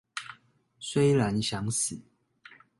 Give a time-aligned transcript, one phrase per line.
[0.79, 2.01] 雖然想死